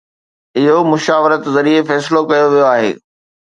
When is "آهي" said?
2.75-2.91